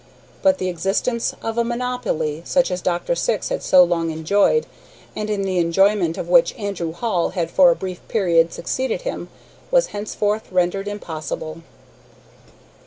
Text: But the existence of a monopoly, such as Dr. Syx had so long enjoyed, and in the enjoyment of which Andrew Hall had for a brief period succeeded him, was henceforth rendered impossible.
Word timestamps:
But 0.41 0.57
the 0.57 0.67
existence 0.67 1.35
of 1.43 1.59
a 1.59 1.63
monopoly, 1.63 2.41
such 2.43 2.71
as 2.71 2.81
Dr. 2.81 3.13
Syx 3.13 3.49
had 3.49 3.61
so 3.61 3.83
long 3.83 4.09
enjoyed, 4.09 4.65
and 5.15 5.29
in 5.29 5.43
the 5.43 5.59
enjoyment 5.59 6.17
of 6.17 6.27
which 6.27 6.55
Andrew 6.57 6.91
Hall 6.91 7.29
had 7.37 7.51
for 7.51 7.69
a 7.69 7.75
brief 7.75 7.99
period 8.07 8.51
succeeded 8.51 9.03
him, 9.03 9.29
was 9.69 9.89
henceforth 9.93 10.51
rendered 10.51 10.87
impossible. 10.87 11.61